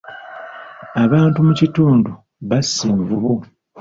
[1.03, 2.11] Abantu mu kitundu
[2.49, 3.33] basse envubu.